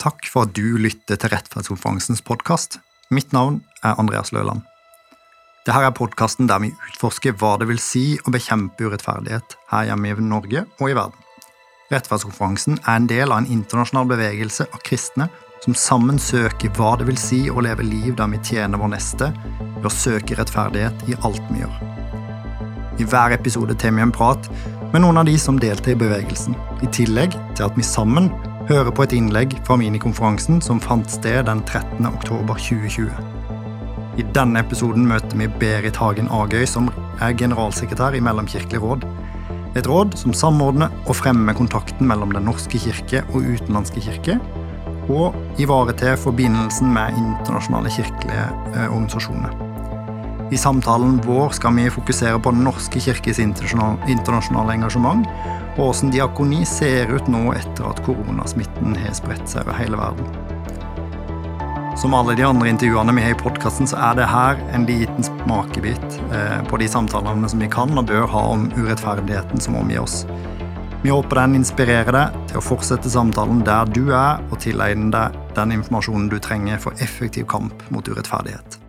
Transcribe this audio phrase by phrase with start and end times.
[0.00, 2.78] Takk for at du lytter til Rettferdskonferansens podkast.
[3.12, 4.62] Mitt navn er Andreas Løland.
[5.66, 10.08] Dette er podkasten der vi utforsker hva det vil si å bekjempe urettferdighet her hjemme
[10.08, 11.28] i Norge og i verden.
[11.92, 15.28] Rettferdskonferansen er en del av en internasjonal bevegelse av kristne
[15.60, 19.28] som sammen søker hva det vil si å leve liv der vi tjener vår neste
[19.36, 21.80] ved å søke rettferdighet i alt vi gjør.
[22.96, 24.48] I hver episode tar vi en prat
[24.94, 28.32] med noen av de som deltar i bevegelsen, i tillegg til at vi sammen
[28.70, 32.06] hører på et innlegg fra minikonferansen som fant sted den 13.
[32.06, 33.08] oktober 2020.
[34.20, 36.86] I denne episoden møter vi Berit Hagen Agøy, som
[37.18, 39.06] er generalsekretær i Mellomkirkelig råd.
[39.78, 44.38] Et råd som samordner og fremmer kontakten mellom Den norske kirke og utenlandske kirke,
[45.10, 48.46] og ivaretar forbindelsen med internasjonale kirkelige
[48.76, 49.56] eh, organisasjoner.
[50.50, 55.26] I samtalen vår skal vi fokusere på Den norske kirkes internasjonale engasjement
[55.76, 60.26] og hvordan diakoni ser ut nå etter at koronasmitten har spredt seg over hele verden.
[62.00, 65.26] Som alle de andre intervjuene vi har i podkasten, så er det her en liten
[65.26, 70.00] smakebit eh, på de samtalene som vi kan og bør ha om urettferdigheten som omgir
[70.02, 70.24] oss.
[71.02, 75.36] Vi håper den inspirerer deg til å fortsette samtalen der du er, og tilegne deg
[75.56, 78.80] den informasjonen du trenger for effektiv kamp mot urettferdighet.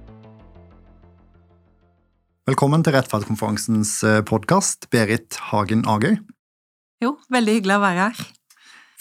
[2.50, 6.18] Velkommen til Rettferdskonferansens eh, podkast, Berit Hagen Agøy.
[7.02, 8.26] Jo, veldig hyggelig å være her.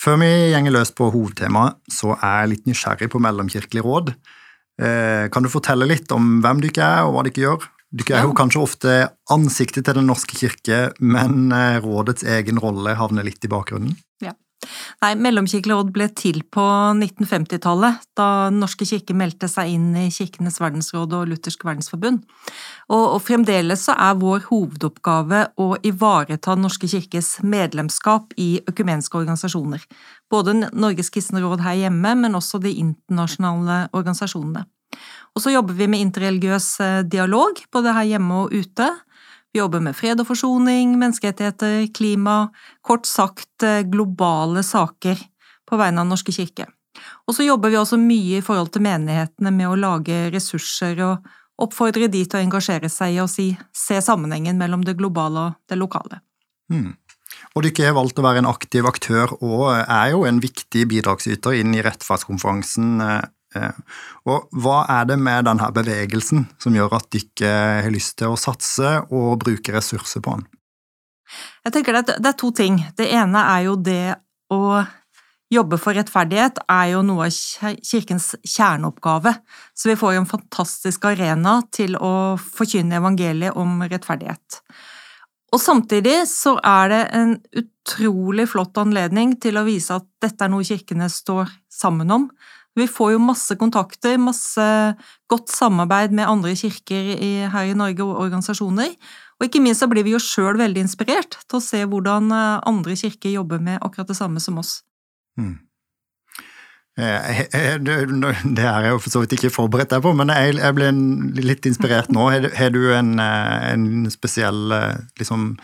[0.01, 4.15] Før vi gjenger løs på hovedtemaet, så er jeg litt nysgjerrig på Mellomkirkelig råd.
[4.81, 7.67] Eh, kan du fortelle litt om hvem dere er, og hva dere gjør?
[7.91, 8.95] Dere er jo kanskje ofte
[9.35, 13.99] ansiktet til Den norske kirke, men eh, rådets egen rolle havner litt i bakgrunnen?
[14.25, 14.33] Ja.
[15.01, 20.61] Nei, Mellomkirkelig ble til på 1950-tallet, da Den norske kirke meldte seg inn i Kirkenes
[20.61, 22.27] verdensråd og Luthersk verdensforbund.
[22.91, 29.87] Og, og, fremdeles er vår hovedoppgave å ivareta Den norske kirkes medlemskap i økumenske organisasjoner.
[30.31, 34.67] Både Norges kristne råd her hjemme, men også de internasjonale organisasjonene.
[35.35, 38.91] Og så jobber vi med interreligiøs eh, dialog, både her hjemme og ute.
[39.53, 42.51] Vi jobber med fred og forsoning, menneskerettigheter, klima,
[42.87, 45.19] kort sagt eh, globale saker
[45.67, 46.69] på vegne av Den norske kirke.
[47.27, 51.27] Og så jobber vi også mye i forhold til menighetene med å lage ressurser og
[51.61, 55.59] oppfordre de til å engasjere seg i å si, se sammenhengen mellom det globale og
[55.71, 56.23] det lokale.
[56.73, 56.95] Mm.
[57.55, 61.59] Og dere har valgt å være en aktiv aktør og er jo en viktig bidragsyter
[61.59, 63.23] inn i rettferdskonferansen eh,
[63.59, 68.31] og hva er det med denne bevegelsen som gjør at de ikke har lyst til
[68.31, 70.47] å satse og bruke ressurser på den?
[71.67, 72.81] Jeg tenker det er to ting.
[72.99, 74.15] Det ene er jo det
[74.51, 74.81] å
[75.51, 79.35] jobbe for rettferdighet er jo noe av kirkens kjerneoppgave.
[79.75, 84.61] Så vi får jo en fantastisk arena til å forkynne evangeliet om rettferdighet.
[85.51, 90.53] Og samtidig så er det en utrolig flott anledning til å vise at dette er
[90.53, 92.29] noe kirkene står sammen om,
[92.79, 94.67] vi får jo masse kontakter, masse
[95.31, 98.95] godt samarbeid med andre kirker i, her i Norge og organisasjoner.
[99.41, 102.61] Og ikke minst så blir vi jo sjøl veldig inspirert til å se hvordan eh,
[102.69, 104.81] andre kirker jobber med akkurat det samme som oss.
[105.41, 105.57] Mm.
[107.01, 107.07] Det
[108.67, 110.91] er jeg jo for så vidt ikke forberedt deg på, men jeg, ble
[111.41, 112.27] litt inspirert nå.
[112.29, 114.75] Har du en, eh, en spesiell
[115.19, 115.55] liksom,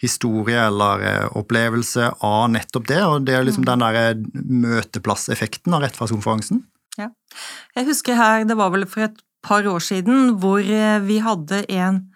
[0.00, 3.70] historie eller eh, opplevelse av nettopp det, og det er liksom mm.
[3.70, 4.22] den der eh,
[4.64, 6.62] møteplasseffekten av rettferdskonferansen.
[6.98, 7.10] Ja.
[7.76, 11.64] Jeg husker her, det var vel for et par år siden, hvor eh, vi hadde
[11.68, 12.06] en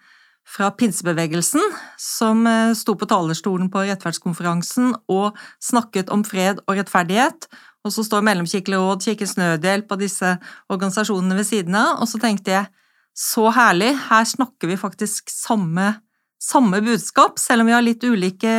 [0.45, 1.63] fra pinsebevegelsen
[1.97, 2.43] som
[2.77, 7.47] sto på talerstolen på rettferdskonferansen og snakket om fred og rettferdighet,
[7.81, 10.35] og så står Mellomkirkelig råd, Kirkens Nødhjelp og disse
[10.69, 12.69] organisasjonene ved siden av, og så tenkte jeg
[13.17, 15.95] så herlig, her snakker vi faktisk samme
[16.41, 18.51] samme budskap, selv om vi har litt ulike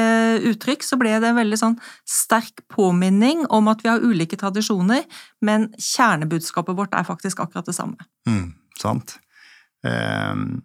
[0.51, 1.77] uttrykk, så ble det en veldig sånn
[2.09, 5.05] sterk påminning om at vi har ulike tradisjoner,
[5.45, 8.09] men kjernebudskapet vårt er faktisk akkurat det samme.
[8.29, 8.51] Mm,
[8.81, 9.19] sant.
[9.87, 10.65] Um,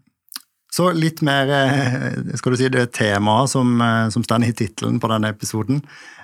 [0.71, 5.01] så litt mer eh, skal du si, det temaet som, eh, som står i tittelen
[5.03, 5.81] på denne episoden.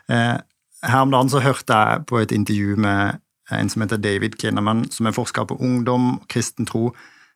[0.07, 3.19] Her om dagen så hørte jeg på et intervju med
[3.51, 6.93] en som heter David Kinnaman, som er forsker på ungdom, kristen tro,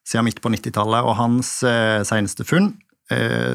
[0.07, 1.49] siden midt på 90-tallet, og hans
[2.07, 2.90] seneste funn Eh,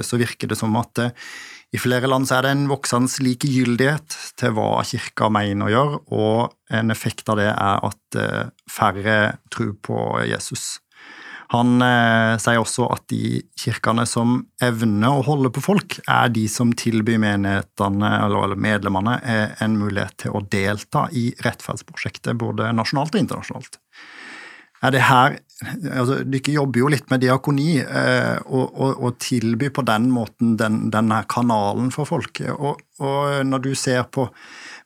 [0.03, 1.29] så virker det som at eh,
[1.75, 6.00] i flere land så er det en voksende likegyldighet til hva kirka mener å gjøre,
[6.14, 9.17] og en effekt av det er at eh, færre
[9.53, 10.76] tror på Jesus.
[11.55, 16.47] Han eh, sier også at de kirkene som evner å holde på folk, er de
[16.50, 19.19] som tilbyr menighetene eller medlemmene
[19.62, 23.81] en mulighet til å delta i rettferdsprosjektet, både nasjonalt og internasjonalt.
[24.87, 29.73] Er det her altså, Dere jobber jo litt med diakoni, eh, og, og, og, tilbyr
[29.76, 32.53] på den måten den, denne kanalen for folket.
[32.53, 34.29] Og, og, når du ser på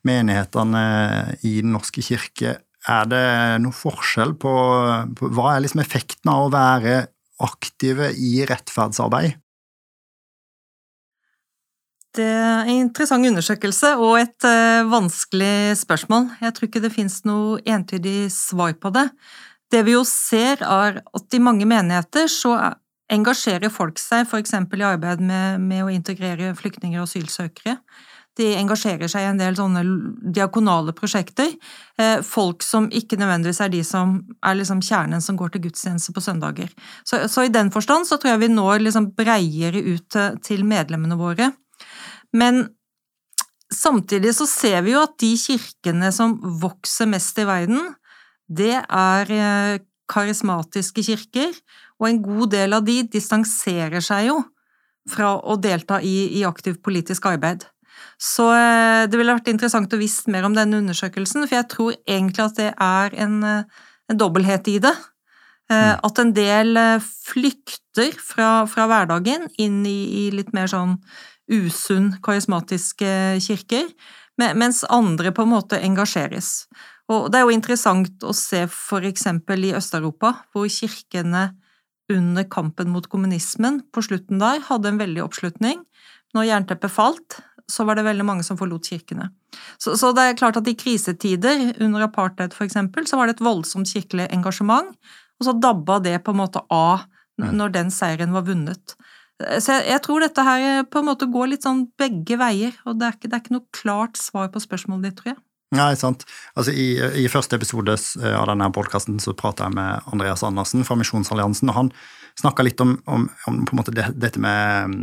[0.07, 0.85] menighetene
[1.45, 2.59] i Den norske kirke,
[2.89, 3.27] er det
[3.61, 4.53] noe forskjell på,
[5.19, 7.03] på Hva er liksom effekten av å være
[7.45, 9.37] aktive i rettferdsarbeid?
[12.17, 16.27] Det er en interessant undersøkelse og et uh, vanskelig spørsmål.
[16.43, 19.07] Jeg tror ikke det finnes noe entydig svar på det.
[19.71, 22.57] Det vi jo ser, er at i mange menigheter så
[23.11, 24.55] engasjerer folk seg f.eks.
[24.55, 27.77] i arbeid med, med, å integrere flyktninger og asylsøkere.
[28.39, 29.83] De engasjerer seg i en del sånne
[30.33, 31.51] diakonale prosjekter.
[32.01, 36.15] Uh, folk som ikke nødvendigvis er de som er liksom kjernen som går til gudstjeneste
[36.15, 36.71] på søndager.
[37.03, 41.19] Så, så, i den forstand så tror jeg vi når liksom breiere ut til medlemmene
[41.19, 41.51] våre.
[42.33, 42.69] Men
[43.75, 47.93] samtidig så ser vi jo at de kirkene som vokser mest i verden,
[48.51, 49.81] det er eh,
[50.11, 51.55] karismatiske kirker,
[52.01, 54.41] og en god del av de distanserer seg jo
[55.11, 57.65] fra å delta i, i aktivt politisk arbeid.
[58.21, 61.97] Så eh, det ville vært interessant å visst mer om denne undersøkelsen, for jeg tror
[62.03, 64.97] egentlig at det er en, eh, en dobbelthet i det.
[65.71, 66.01] Mm.
[66.03, 70.97] At en del flykter fra, fra hverdagen inn i, i, litt mer sånn
[71.47, 73.87] usunn karismatiske kirker,
[74.59, 76.65] mens andre på en måte engasjeres.
[77.11, 81.51] Og det er jo interessant å se for eksempel i Øst-Europa, hvor kirkene
[82.11, 85.83] under kampen mot kommunismen på slutten der hadde en veldig oppslutning.
[86.35, 87.41] Når jernteppet falt,
[87.71, 89.29] så var det veldig mange som forlot kirkene.
[89.79, 93.39] Så, så, det er klart at i krisetider, under apartheid for eksempel, så var det
[93.39, 94.91] et voldsomt kirkelig engasjement,
[95.41, 97.07] og så dabba det på en måte av
[97.41, 98.95] når den seieren var vunnet.
[99.41, 102.75] Så jeg, jeg, tror dette her eh, på en måte går litt sånn begge veier,
[102.85, 105.39] og det er ikke, det er ikke noe klart svar på spørsmålet ditt, tror jeg.
[105.71, 106.25] Nei, sant.
[106.59, 110.97] Altså, i, i første episode eh, av denne podkasten prata jeg med Andreas Andersen fra
[110.99, 111.93] Misjonsalliansen, og han
[112.41, 114.97] snakka litt om, om, om, det, dette med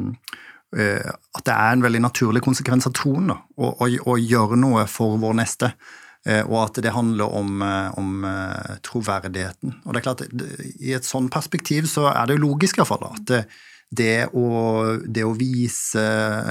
[0.75, 4.83] uh, at det er en veldig naturlig konsekvens av troen å, å, å, gjøre noe
[4.91, 5.71] for vår neste.
[6.27, 7.63] Uh, og at det handler om,
[7.99, 8.27] om
[8.83, 9.77] troverdigheten.
[9.85, 10.25] Og det er klart,
[10.81, 13.43] I et sånn perspektiv så er det jo logisk iallfall at det,
[13.87, 14.47] det å,
[15.07, 16.07] det å vise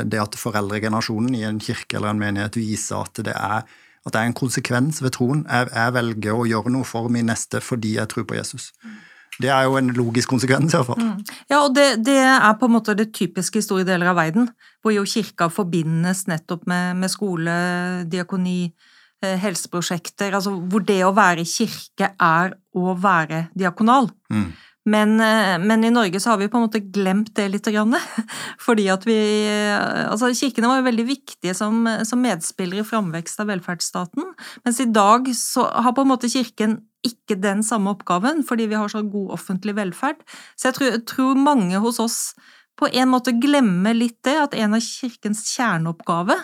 [0.08, 3.66] det at foreldregenerasjonen i en kirke eller en menighet viser at det er,
[4.06, 5.42] at det er en konsekvens ved troen.
[5.50, 8.70] Jeg, jeg, velger å gjøre noe for min neste fordi jeg tror på Jesus.
[9.42, 11.02] Det er jo en logisk konsekvens, i hvert fall.
[11.02, 11.32] Mm.
[11.50, 14.48] Ja, og det, det, er på en måte det typiske i store deler av verden,
[14.80, 17.56] hvor jo kirka forbindes nettopp med, med skole,
[18.08, 18.70] diakoni,
[19.24, 24.08] eh, helseprosjekter, altså hvor det å være kirke er å være diakonal.
[24.32, 24.48] Mm.
[24.86, 27.70] Men, eh, men, i Norge så har vi på en måte glemt det litt.
[28.66, 29.16] Fordi at vi
[30.06, 34.28] Altså, kirkene var jo veldig viktige som, som medspillere i framvekst av velferdsstaten.
[34.64, 38.78] Mens i dag så har på en måte kirken ikke den samme oppgaven, fordi vi
[38.78, 40.22] har så god offentlig velferd.
[40.58, 42.20] Så jeg tror, tror mange hos oss
[42.76, 46.36] på en måte glemmer litt det, at en av kirkens kjerneoppgave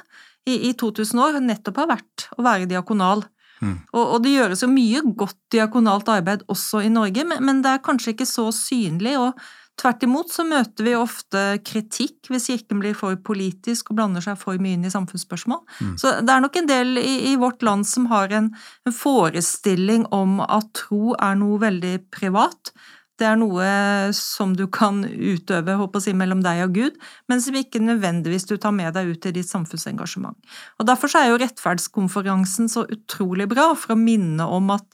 [0.48, 3.24] i, i 2000 år nettopp har vært å være diakonal.
[3.62, 3.78] Mm.
[3.94, 7.76] Og, og, det gjøres jo mye godt diakonalt arbeid også i Norge, men, men, det
[7.76, 9.14] er kanskje ikke så synlig.
[9.20, 9.38] og
[9.80, 14.36] Tvert imot så møter vi ofte kritikk hvis Kirken blir for politisk og blander seg
[14.38, 15.62] for mye inn i samfunnsspørsmål.
[15.80, 15.94] Mm.
[15.98, 18.50] Så det er nok en del i, i vårt land som har en,
[18.86, 22.74] en forestilling om at tro er noe veldig privat,
[23.22, 23.66] det er noe
[24.16, 26.98] som du kan utøve håper å si, mellom deg og Gud,
[27.30, 30.38] men som ikke nødvendigvis du tar med deg ut i ditt samfunnsengasjement.
[30.82, 34.86] Og Derfor er jo rettferdskonferansen så utrolig bra, for å minne om at,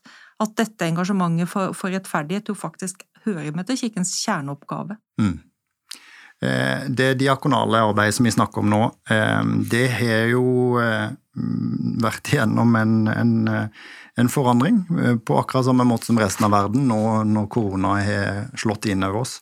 [0.45, 4.99] at dette engasjementet for, for, rettferdighet jo faktisk hører med til Kirkens kjerneoppgave.
[5.21, 5.39] Mm.
[6.39, 9.41] Eh, det diakonale arbeidet som vi snakker om nå, eh,
[9.73, 11.09] det har jo eh,
[12.05, 13.33] vært igjennom en, en,
[14.19, 14.83] en, forandring
[15.25, 19.23] på akkurat samme måte som resten av verden nå når korona har slått inn over
[19.23, 19.39] oss.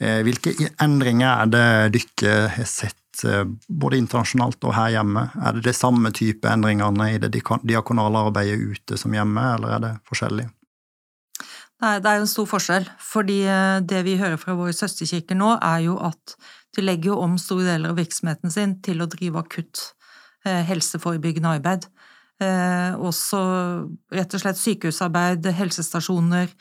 [0.00, 1.64] Hvilke endringer er det
[1.96, 3.24] dere har sett
[3.68, 5.26] både internasjonalt og her hjemme?
[5.40, 9.84] Er det det samme type endringene i det diakonale arbeidet ute som hjemme, eller er
[9.84, 10.48] det forskjellig?
[11.80, 15.38] Nei, det er jo en stor forskjell, fordi eh, det vi hører fra våre søsterkirker
[15.38, 16.36] nå, er jo at
[16.76, 19.86] de legger jo om store deler av virksomheten sin til å drive akutt
[20.44, 21.88] eh, helseforebyggende arbeid.
[22.40, 23.40] Eh, også
[24.16, 26.54] rett og slett sykehusarbeid, helsestasjoner,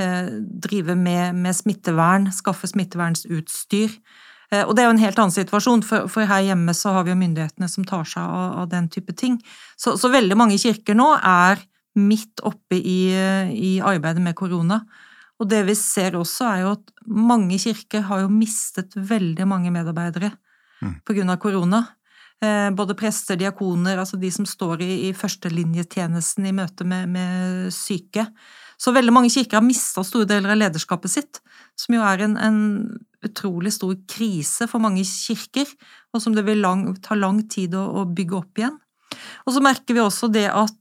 [0.00, 3.90] drive med, med smittevern, skaffe smittevernsutstyr.
[4.64, 7.12] Og det er jo en helt annen situasjon, for, for, her hjemme så har vi
[7.12, 9.36] jo myndighetene som tar seg av, av den type ting.
[9.76, 11.60] Så, så, veldig mange kirker nå er
[12.00, 13.12] midt oppe i,
[13.52, 14.80] i, arbeidet med korona.
[15.40, 19.72] Og det vi ser også, er jo at mange kirker har jo mistet veldig mange
[19.72, 20.32] medarbeidere
[20.84, 21.00] mm.
[21.26, 21.84] av korona.
[22.40, 27.68] Eh, både prester, diakoner, altså de som står i, i førstelinjetjenesten i møte med, med
[27.76, 28.24] syke.
[28.80, 31.40] Så veldig mange kirker har mista store deler av lederskapet sitt,
[31.76, 32.60] som jo er en, en
[33.26, 35.68] utrolig stor krise for mange kirker,
[36.14, 38.78] og som det vil lang, ta lang tid å, å bygge opp igjen.
[39.44, 40.76] Og så merker vi også det at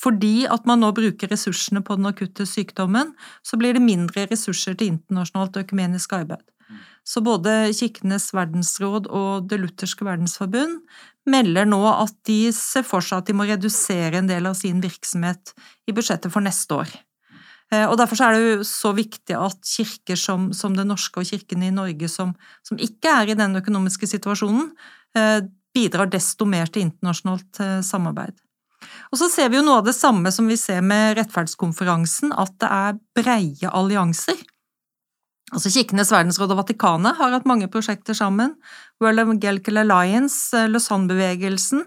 [0.00, 3.12] fordi at man nå bruker ressursene på den akutte sykdommen,
[3.44, 6.40] så blir det mindre ressurser til internasjonalt økumenisk arbeid.
[7.06, 10.80] Så både Kirkenes verdensråd og Det lutherske verdensforbund
[11.30, 14.80] melder nå at de ser for seg at de må redusere en del av sin
[14.82, 15.54] virksomhet
[15.88, 16.92] i budsjettet for neste år.
[17.70, 21.28] Eh, og Derfor er det jo så viktig at kirker som, som Den norske og
[21.28, 22.34] kirkene i Norge, som,
[22.66, 24.70] som, ikke er i den økonomiske situasjonen,
[25.16, 25.40] eh,
[25.74, 28.38] bidrar desto mer til internasjonalt eh, samarbeid.
[29.12, 32.56] Og så ser vi jo noe av det samme som vi ser med rettferdskonferansen, at
[32.62, 34.40] det er breie allianser.
[35.50, 38.54] Altså Kirkenes verdensråd og Vatikanet har hatt mange prosjekter sammen.
[39.02, 41.82] World Evangelical Alliance, eh, Lausanne-bevegelsen.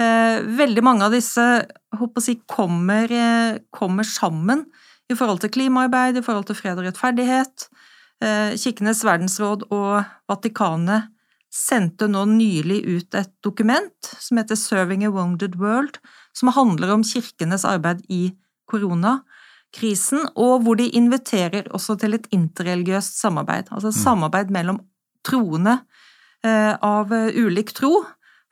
[0.00, 4.64] Eh, veldig mange av disse jeg, kommer, eh, kommer, sammen
[5.08, 7.68] i forhold til klimaarbeid, i forhold til fred og rettferdighet.
[8.56, 11.10] Kirkenes verdensråd og Vatikanet
[11.52, 15.98] sendte nå nylig ut et dokument som heter Serving a Wounded World,
[16.32, 18.32] som handler om kirkenes arbeid i
[19.74, 24.02] koronakrisen, og hvor de inviterer også til et interreligiøst samarbeid, altså mm.
[24.04, 24.80] samarbeid mellom
[25.24, 25.84] troende
[26.44, 28.04] eh, av ulik tro,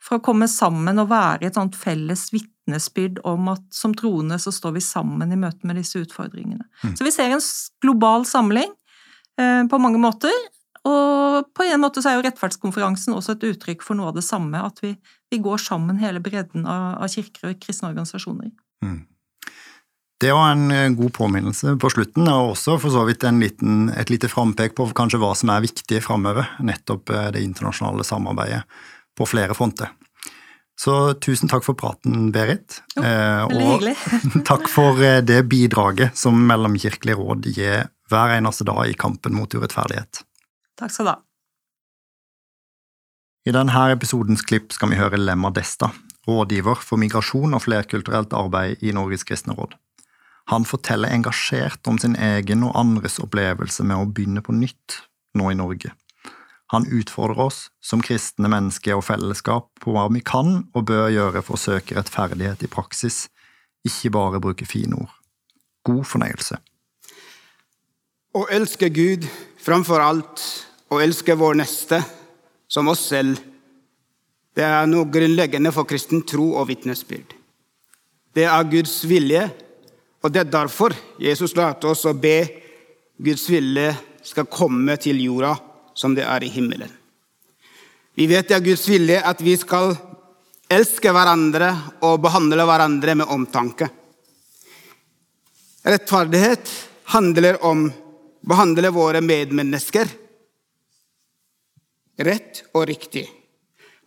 [0.03, 4.51] for å komme sammen og være et sånt felles vitnesbyrd om at som troende så
[4.51, 6.65] står vi sammen i møte med disse utfordringene.
[6.83, 6.97] Mm.
[6.97, 7.45] Så vi ser en
[7.81, 8.73] global samling
[9.39, 10.33] eh, på mange måter,
[10.83, 14.25] og på en måte så er jo rettferdskonferansen også et uttrykk for noe av det
[14.27, 14.97] samme, at vi,
[15.31, 18.51] vi går sammen hele bredden av, av kirker og kristne organisasjoner.
[18.83, 19.05] Mm.
[20.21, 24.09] Det var en eh, god påminnelse på slutten, og også for så vidt liten, et
[24.13, 26.47] lite frampek på kanskje hva som er viktig framover.
[26.63, 28.63] Nettopp eh, det internasjonale samarbeidet
[29.17, 29.91] på flere fronter.
[30.79, 32.79] Så tusen takk for praten, Berit.
[32.95, 33.83] Jo, eh, og
[34.49, 40.23] takk for det bidraget som Mellomkirkelig råd gir hver eneste dag i kampen mot urettferdighet.
[40.79, 41.19] Takk skal du ha.
[43.43, 45.89] I denne episodens klipp skal vi høre Lemma Desta,
[46.29, 49.75] rådgiver for migrasjon og flerkulturelt arbeid i Norges kristne råd.
[50.51, 54.99] Han forteller engasjert om sin egen og andres opplevelse med å begynne på nytt
[55.37, 55.93] nå i Norge.
[56.73, 61.43] Han utfordrer oss som kristne mennesker og fellesskap på hva vi kan og bør gjøre
[61.45, 63.27] for å søke rettferdighet i praksis,
[63.85, 65.11] ikke bare bruke fine ord.
[65.85, 66.57] God fornøyelse.
[68.33, 69.27] Å elske Gud
[69.61, 70.41] framfor alt
[70.89, 71.99] å elske vår neste
[72.71, 73.37] som oss selv,
[74.57, 77.33] det er noe grunnleggende for kristen tro og vitnesbyrd.
[78.33, 79.47] Det er Guds vilje,
[80.23, 82.37] og det er derfor Jesus lærte oss å be
[83.23, 83.91] Guds vilje
[84.23, 85.53] skal komme til jorda
[85.93, 86.89] som det er i himmelen.
[88.15, 89.93] Vi vet det er Guds vilje at vi skal
[90.71, 91.69] elske hverandre
[92.07, 93.89] og behandle hverandre med omtanke.
[95.83, 96.71] Rettferdighet
[97.13, 97.93] handler om å
[98.43, 100.09] behandle våre medmennesker
[102.19, 103.23] rett og riktig.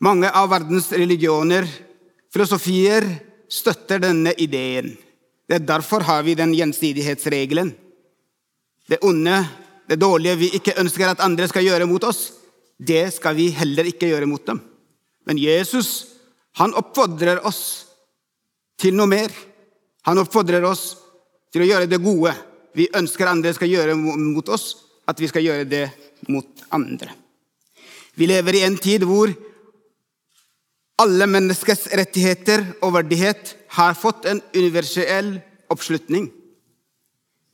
[0.05, 1.67] Mange av verdens religioner,
[2.33, 3.07] filosofier,
[3.49, 4.93] støtter denne ideen.
[5.47, 7.75] Det er Derfor har vi den gjensidighetsregelen.
[8.87, 9.38] Det onde,
[9.88, 12.33] det dårlige vi ikke ønsker at andre skal gjøre mot oss,
[12.79, 14.61] det skal vi heller ikke gjøre mot dem.
[15.26, 16.17] Men Jesus
[16.57, 17.87] han oppfordrer oss
[18.81, 19.33] til noe mer.
[20.09, 20.95] Han oppfordrer oss
[21.53, 22.33] til å gjøre det gode
[22.76, 24.75] vi ønsker andre skal gjøre mot oss,
[25.09, 25.85] at vi skal gjøre det
[26.29, 27.09] mot andre.
[28.17, 29.33] Vi lever i en tid hvor
[31.00, 35.37] alle menneskers rettigheter og verdighet har fått en universell
[35.73, 36.31] oppslutning.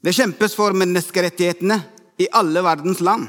[0.03, 1.79] Det kjempes for menneskerettighetene
[2.23, 3.27] i alle verdens land.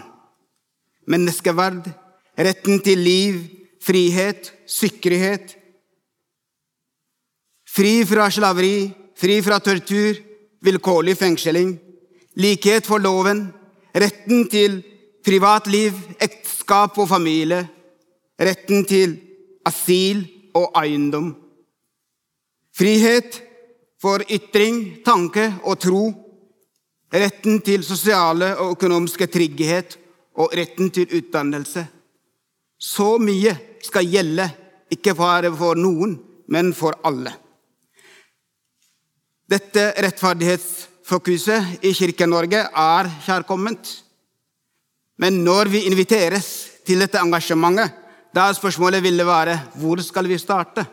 [1.09, 1.89] Menneskeverd,
[2.37, 3.41] retten til liv,
[3.83, 5.55] frihet, sikkerhet.
[7.73, 10.17] Fri fra slaveri, fri fra tortur,
[10.63, 11.75] vilkårlig fengsling,
[12.39, 13.47] likhet for loven,
[13.93, 14.79] retten til
[15.25, 17.63] privatliv, ekteskap og familie,
[18.39, 19.17] retten til
[19.67, 20.23] asyl
[20.57, 21.33] og eiendom.
[22.73, 23.39] Frihet
[24.01, 26.03] for ytring, tanke og tro,
[27.13, 29.97] retten til sosiale og økonomiske trygghet
[30.41, 31.85] og retten til utdannelse.
[32.77, 33.53] Så mye
[33.83, 34.49] skal gjelde,
[34.91, 36.17] ikke bare for noen,
[36.51, 37.31] men for alle.
[39.49, 43.85] Dette rettferdighetsfokuset i Kirke-Norge er kjærkomment.
[45.21, 46.47] Men når vi inviteres
[46.87, 48.02] til dette engasjementet,
[48.33, 50.85] da spørsmålet ville være hvor skal vi starte?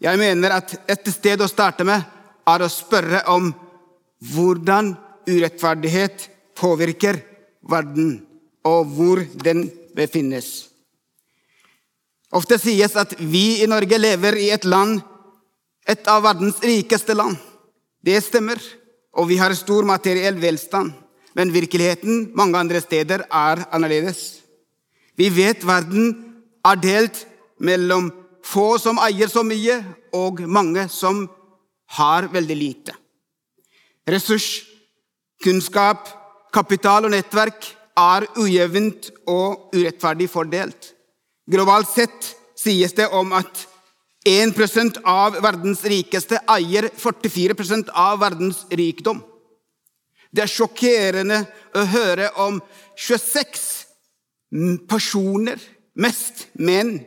[0.00, 2.04] Jeg mener at et sted å starte med
[2.46, 3.48] er å spørre om
[4.32, 4.92] hvordan
[5.26, 7.18] urettferdighet påvirker
[7.68, 8.20] verden,
[8.64, 10.68] og hvor den befinnes.
[12.36, 15.00] Ofte sies at vi i Norge lever i et land
[15.86, 17.36] et av verdens rikeste land.
[18.02, 18.60] Det stemmer.
[19.16, 20.92] og vi har stor materiell velstand.
[21.32, 24.42] Men virkeligheten mange andre steder er annerledes.
[25.16, 26.12] Vi vet verden
[26.66, 27.22] er delt
[27.58, 28.10] mellom
[28.44, 29.80] få som eier så mye,
[30.14, 31.24] og mange som
[31.96, 32.94] har veldig lite.
[34.06, 34.64] Ressurs,
[35.42, 36.06] kunnskap,
[36.54, 40.92] kapital og nettverk er ujevnt og urettferdig fordelt.
[41.48, 43.66] Globalt sett sies det om at
[44.26, 49.20] 1% av verdens rikeste eier 44% av verdens rikdom.
[50.34, 51.44] Det er sjokkerende
[51.76, 52.58] å høre om
[52.98, 53.85] 26
[54.88, 55.60] personer,
[55.96, 56.98] mest menn,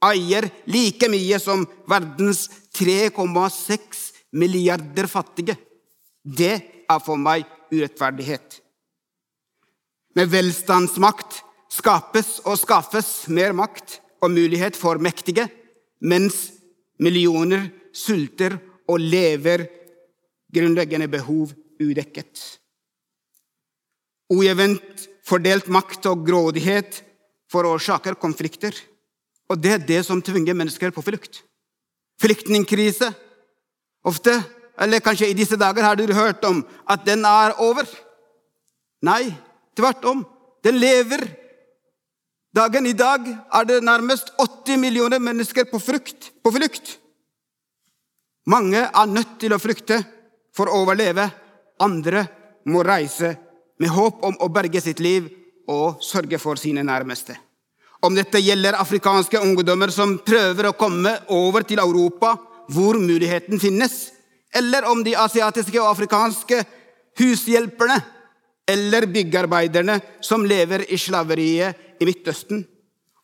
[0.00, 4.00] eier like mye som verdens 3,6
[4.32, 5.56] milliarder fattige.
[6.24, 6.54] Det
[6.88, 8.60] er for meg urettferdighet.
[10.16, 15.46] Med velstandsmakt skapes og skaffes mer makt og mulighet for mektige,
[16.00, 16.48] mens
[17.00, 18.56] millioner sulter
[18.90, 19.68] og lever
[20.50, 22.40] grunnleggende behov udekket.
[24.30, 27.02] Ujevnt fordelt makt og grådighet
[27.50, 28.74] forårsaker konflikter.
[29.50, 31.42] Og det er det som tvinger mennesker på flukt.
[32.22, 33.10] Flyktningkrise.
[34.06, 34.36] Ofte,
[34.80, 37.88] eller kanskje i disse dager, har du hørt om at den er over.
[39.02, 39.34] Nei,
[39.76, 40.22] tvert om.
[40.64, 41.26] Den lever.
[42.54, 46.96] Dagen i dag er det nærmest 80 millioner mennesker på, frukt, på flukt.
[48.50, 50.00] Mange er nødt til å flykte
[50.56, 51.28] for å overleve.
[51.80, 52.24] Andre
[52.70, 53.34] må reise
[53.80, 55.28] med håp om å berge sitt liv
[55.70, 57.36] og sørge for sine nærmeste.
[58.00, 62.34] Om dette gjelder afrikanske ungdommer som prøver å komme over til Europa,
[62.70, 64.10] hvor muligheten finnes,
[64.56, 66.62] eller om de asiatiske og afrikanske
[67.20, 67.98] hushjelperne
[68.70, 72.62] eller byggearbeiderne som lever i slaveriet i Midtøsten,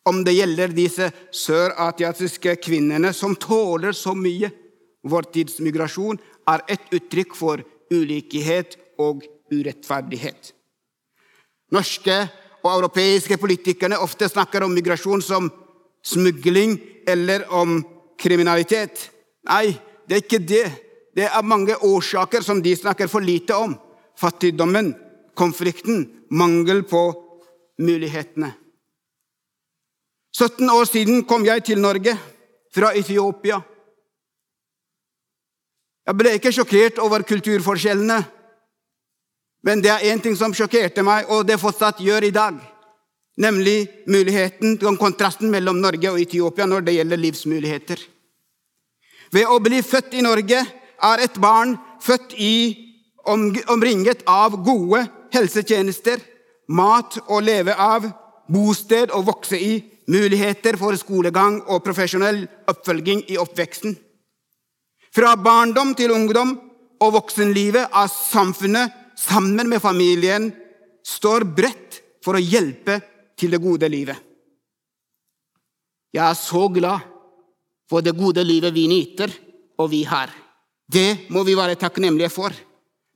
[0.07, 4.49] om det gjelder disse sørasiatiske kvinnene som tåler så mye.
[5.07, 10.53] Vår tids migrasjon er et uttrykk for ulikhet og urettferdighet.
[11.75, 12.17] Norske
[12.63, 15.49] og europeiske politikerne ofte snakker om migrasjon som
[16.05, 16.77] smugling
[17.07, 17.81] eller om
[18.19, 19.09] kriminalitet.
[19.47, 19.75] Nei,
[20.07, 20.65] det er ikke det.
[21.17, 23.75] Det er mange årsaker som de snakker for lite om.
[24.17, 24.93] Fattigdommen,
[25.37, 27.03] konflikten, mangel på
[27.81, 28.51] mulighetene.
[30.37, 32.13] 17 år siden kom jeg til Norge
[32.73, 33.57] fra Etiopia.
[36.07, 38.21] Jeg ble ikke sjokkert over kulturforskjellene,
[39.67, 42.55] men det er én ting som sjokkerte meg, og det fortsatt gjør i dag.
[43.43, 47.99] Nemlig muligheten, kontrasten mellom Norge og Etiopia når det gjelder livsmuligheter.
[49.35, 52.55] Ved å bli født i Norge er et barn født i,
[53.27, 55.01] omringet av gode
[55.35, 56.21] helsetjenester,
[56.71, 58.05] mat å leve av,
[58.47, 59.73] bosted å vokse i,
[60.07, 62.39] muligheter for skolegang og profesjonell
[62.71, 63.97] oppfølging i oppveksten.
[65.11, 66.55] Fra barndom til ungdom
[67.03, 70.51] og voksenlivet er samfunnet sammen med familien
[71.05, 72.99] står bredt for å hjelpe
[73.37, 74.17] til det gode livet.
[76.13, 77.03] Jeg er så glad
[77.89, 79.31] for det gode livet vi nyter
[79.77, 80.31] og vi har.
[80.87, 82.53] Det må vi være takknemlige for.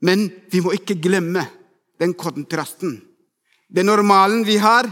[0.02, 1.44] Men vi må ikke glemme
[2.02, 2.98] den kontrasten.
[3.70, 4.90] Det normalen vi har,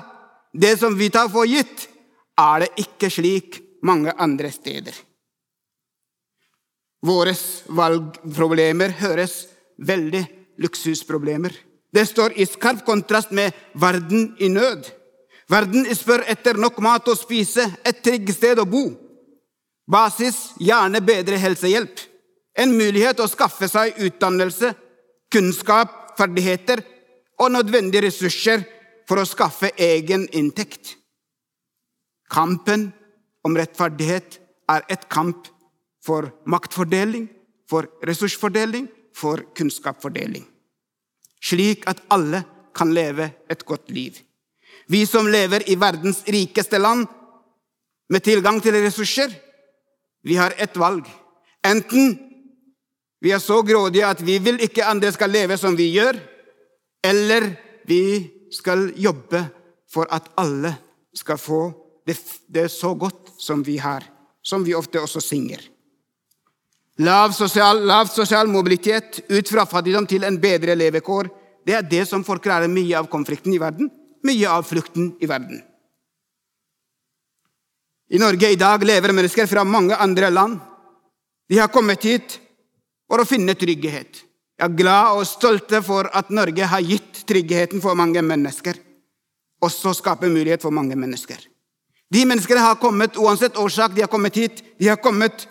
[0.53, 1.87] det som vi tar for gitt,
[2.39, 4.93] er det ikke slik mange andre steder.
[7.05, 7.33] Våre
[7.75, 9.41] valgproblemer høres
[9.87, 10.23] veldig
[10.59, 11.53] luksusproblemer.
[11.93, 14.91] Det står i skarp kontrast med verden i nød.
[15.49, 18.91] Verden spør etter nok mat å spise, et trygt sted å bo.
[19.89, 22.03] Basis, gjerne bedre helsehjelp.
[22.59, 24.75] En mulighet å skaffe seg utdannelse,
[25.33, 26.83] kunnskap, ferdigheter
[27.39, 28.61] og nødvendige ressurser
[29.09, 30.93] for å skaffe egen inntekt.
[32.29, 32.91] Kampen
[33.45, 34.37] om rettferdighet
[34.69, 35.47] er et kamp
[36.05, 37.25] for maktfordeling,
[37.69, 38.85] for ressursfordeling,
[39.19, 40.45] for kunnskapsfordeling.
[41.43, 42.43] Slik at alle
[42.75, 44.15] kan leve et godt liv.
[44.87, 47.05] Vi som lever i verdens rikeste land
[48.09, 49.29] med tilgang til ressurser,
[50.23, 51.05] vi har ett valg.
[51.65, 52.15] Enten
[53.21, 56.17] vi er så grådige at vi vil ikke andre skal leve som vi gjør,
[57.03, 57.51] eller
[57.87, 59.43] vi skal jobbe
[59.91, 60.73] for at alle
[61.15, 61.61] skal få
[62.07, 64.05] det, det så godt som vi har,
[64.41, 65.61] som vi ofte også synger.
[66.99, 71.29] Lav sosial, lav sosial mobilitet ut fra fattigdom til en bedre levekår,
[71.63, 73.87] det er det som forklarer mye av konflikten i verden,
[74.27, 75.61] mye av flukten i verden.
[78.09, 80.57] I Norge i dag lever mennesker fra mange andre land.
[81.49, 82.39] De har kommet hit
[83.07, 84.25] for å finne trygghet.
[84.59, 88.75] Jeg er glad og stolte for at Norge har gitt tryggheten for mange mennesker.
[89.61, 91.37] Også skaper mulighet for mange mennesker.
[92.09, 93.93] De menneskene har kommet uansett årsak.
[93.95, 94.63] De har kommet hit.
[94.81, 95.45] De har kommet,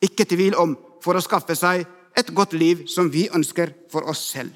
[0.00, 1.84] ikke tvil om, for å skaffe seg
[2.16, 4.54] et godt liv som vi ønsker for oss selv.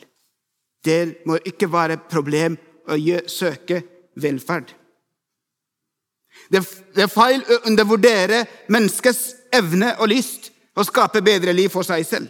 [0.84, 2.56] Det må ikke være et problem
[2.88, 2.96] å
[3.28, 3.82] søke
[4.16, 4.70] velferd.
[6.48, 6.62] Det
[7.02, 12.28] er feil å undervurdere menneskets evne og lyst å skape bedre liv for seg selv.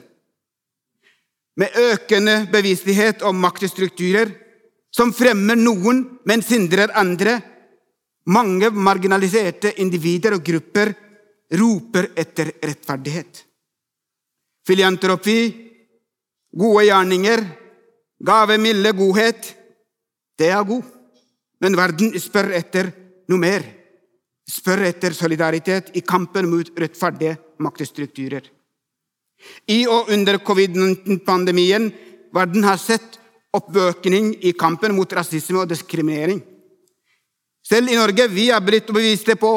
[1.58, 4.30] Med økende bevissthet om maktstrukturer
[4.94, 7.36] som fremmer noen, men hindrer andre,
[8.30, 10.94] mange marginaliserte individer og grupper
[11.58, 13.47] roper etter rettferdighet.
[14.68, 15.38] Filiantropi,
[16.52, 17.40] gode gjerninger,
[18.20, 19.54] gave, milde godhet,
[20.38, 20.84] det er god.
[21.64, 22.90] Men verden spør etter
[23.30, 23.64] noe mer.
[24.48, 28.44] Spør etter solidaritet i kampen mot rettferdige maktstrukturer.
[29.70, 31.88] I og under covid-19-pandemien
[32.34, 33.18] verden har sett
[33.54, 36.40] oppvåkning i kampen mot rasisme og diskriminering.
[37.64, 39.52] Selv i Norge vi er blitt bevisste på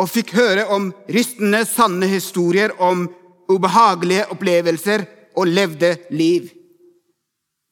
[0.00, 3.04] og fikk høre om rystende, sanne historier om
[3.50, 5.04] ubehagelige opplevelser
[5.36, 6.48] og levde liv.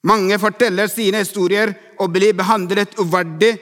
[0.03, 3.57] Mange forteller sine historier og blir behandlet uverdig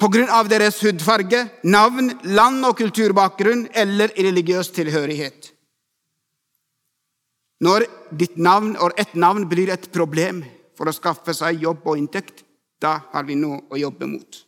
[0.00, 5.52] av deres hudfarge, navn, land- og kulturbakgrunn eller religiøs tilhørighet.
[7.60, 7.84] Når
[8.16, 10.42] ditt navn og ett navn blir et problem
[10.74, 12.44] for å skaffe seg jobb og inntekt,
[12.80, 14.40] da har vi noe å jobbe mot.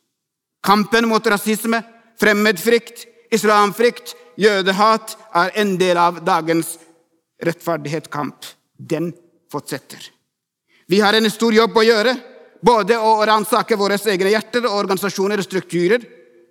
[0.65, 1.83] Kampen mot rasisme,
[2.17, 6.77] fremmedfrykt, islamfrykt, jødehat er en del av dagens
[7.43, 8.47] rettferdighetskamp.
[8.77, 9.13] Den
[9.53, 10.11] fortsetter.
[10.87, 12.15] Vi har en stor jobb å gjøre
[12.63, 16.03] både å ransake våre egne hjerter og organisasjoner og strukturer,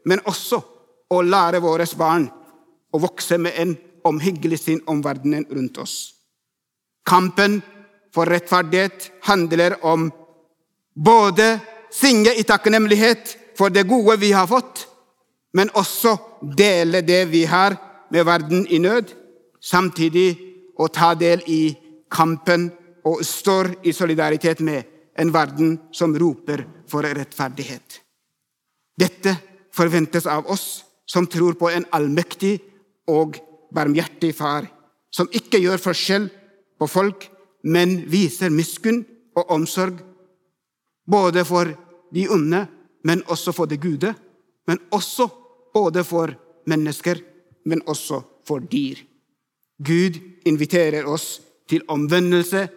[0.06, 0.60] men også
[1.12, 2.28] å lære våre barn
[2.92, 3.76] å vokse med en
[4.08, 5.96] omhyggelig sinn om verdenen rundt oss.
[7.08, 7.62] Kampen
[8.14, 10.10] for rettferdighet handler om
[10.96, 11.60] både
[11.92, 14.88] synge i takknemlighet for det gode vi har fått,
[15.54, 16.16] men også
[16.58, 17.76] dele det vi har
[18.12, 19.12] med verden i nød,
[19.62, 20.30] samtidig
[20.80, 21.76] å ta del i
[22.12, 22.70] kampen
[23.08, 24.84] og står i solidaritet med
[25.20, 28.00] en verden som roper for rettferdighet.
[28.98, 29.36] Dette
[29.74, 32.58] forventes av oss som tror på en allmektig
[33.12, 33.38] og
[33.74, 34.68] barmhjertig far,
[35.12, 36.28] som ikke gjør forskjell
[36.80, 37.28] på folk,
[37.64, 39.04] men viser miskunn
[39.38, 40.00] og omsorg
[41.12, 41.70] både for
[42.14, 42.66] de onde,
[43.04, 44.14] men også for det gude,
[44.68, 45.28] men også
[45.74, 46.34] både for
[46.70, 47.20] mennesker,
[47.66, 49.00] men også for dyr.
[49.82, 52.68] Gud inviterer oss til omvendelse,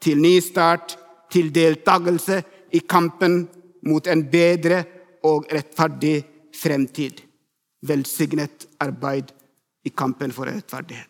[0.00, 0.96] til ny start,
[1.30, 3.42] til deltakelse i kampen
[3.88, 4.82] mot en bedre
[5.28, 6.16] og rettferdig
[6.56, 7.20] fremtid.
[7.86, 9.30] Velsignet arbeid
[9.86, 11.07] i kampen for rettferdighet.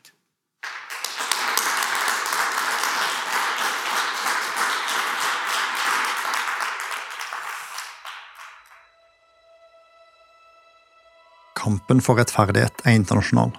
[11.69, 13.51] Kampen for rettferdighet er internasjonal.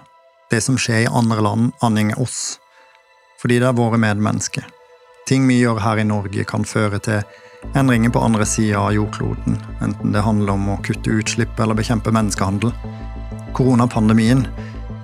[0.50, 2.56] Det som skjer i andre land, angår oss.
[3.38, 4.64] Fordi det er våre medmennesker.
[5.30, 7.20] Ting vi gjør her i Norge, kan føre til
[7.78, 12.10] endringer på andre sida av jordkloden, enten det handler om å kutte utslipp eller bekjempe
[12.10, 12.74] menneskehandel.
[13.54, 14.42] Koronapandemien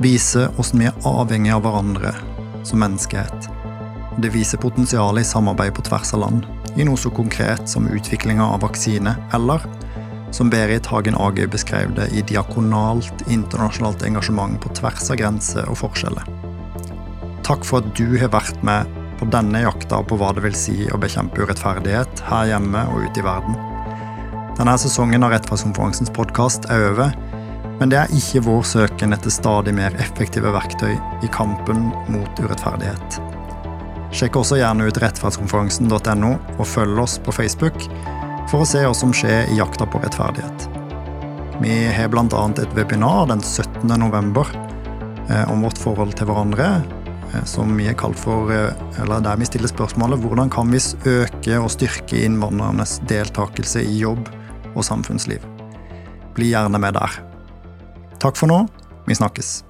[0.03, 2.11] viser hvordan vi er avhengig av hverandre
[2.66, 3.51] som menneskehet.
[4.19, 6.42] Det viser potensialet i samarbeid på tvers av land,
[6.75, 9.62] i noe så konkret som utviklinga av vaksine, eller
[10.35, 15.79] som Berit Hagen Age beskrev det, i diakonalt internasjonalt engasjement på tvers av grenser og
[15.85, 16.27] forskjeller.
[17.47, 20.89] Takk for at du har vært med på denne jakta på hva det vil si
[20.93, 23.57] å bekjempe urettferdighet her hjemme og ute i verden.
[24.57, 27.15] Denne sesongen av Rettferdskonferansens podkast er over,
[27.77, 33.19] men det er ikke vår søken etter stadig mer effektive verktøy i kampen mot urettferdighet.
[34.17, 37.77] Sjekk også gjerne ut rettferdskonferansen.no, og følg oss på Facebook
[38.51, 40.69] for å se hva som skjer i jakta på rettferdighet.
[41.63, 42.27] Vi har bl.a.
[42.27, 43.89] et webinar den 17.
[43.99, 44.49] november
[45.31, 46.69] eh, om vårt forhold til hverandre,
[47.35, 50.79] Eh, som vi er kalt for, eh, eller der vi stiller spørsmålet hvordan kan vi
[51.07, 54.29] øke og styrke innvandrernes deltakelse i jobb
[54.75, 55.41] og samfunnsliv.
[56.35, 57.11] Bli gjerne med der.
[58.19, 58.69] Takk for nå.
[59.07, 59.65] Vi snakkes.